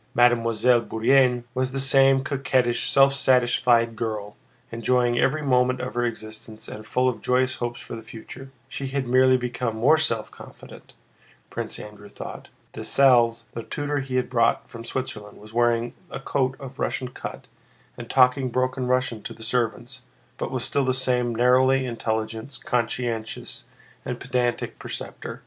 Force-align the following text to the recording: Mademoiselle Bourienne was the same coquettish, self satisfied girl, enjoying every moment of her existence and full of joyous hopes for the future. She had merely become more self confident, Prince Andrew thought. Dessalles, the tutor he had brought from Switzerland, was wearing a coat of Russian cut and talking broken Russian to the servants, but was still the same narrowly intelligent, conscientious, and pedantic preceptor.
Mademoiselle 0.15 0.81
Bourienne 0.81 1.43
was 1.53 1.71
the 1.73 1.79
same 1.79 2.23
coquettish, 2.23 2.89
self 2.89 3.13
satisfied 3.13 3.95
girl, 3.95 4.35
enjoying 4.71 5.19
every 5.19 5.43
moment 5.43 5.79
of 5.79 5.93
her 5.93 6.03
existence 6.05 6.67
and 6.67 6.87
full 6.87 7.07
of 7.07 7.21
joyous 7.21 7.57
hopes 7.57 7.79
for 7.79 7.95
the 7.95 8.01
future. 8.01 8.49
She 8.67 8.87
had 8.87 9.05
merely 9.07 9.37
become 9.37 9.75
more 9.75 9.99
self 9.99 10.31
confident, 10.31 10.93
Prince 11.51 11.77
Andrew 11.77 12.09
thought. 12.09 12.47
Dessalles, 12.73 13.45
the 13.51 13.61
tutor 13.61 13.99
he 13.99 14.15
had 14.15 14.27
brought 14.27 14.67
from 14.67 14.85
Switzerland, 14.85 15.37
was 15.37 15.53
wearing 15.53 15.93
a 16.09 16.19
coat 16.19 16.55
of 16.59 16.79
Russian 16.79 17.09
cut 17.09 17.45
and 17.95 18.09
talking 18.09 18.49
broken 18.49 18.87
Russian 18.87 19.21
to 19.21 19.35
the 19.35 19.43
servants, 19.43 20.01
but 20.39 20.49
was 20.49 20.63
still 20.65 20.83
the 20.83 20.95
same 20.95 21.35
narrowly 21.35 21.85
intelligent, 21.85 22.57
conscientious, 22.65 23.67
and 24.03 24.19
pedantic 24.19 24.79
preceptor. 24.79 25.39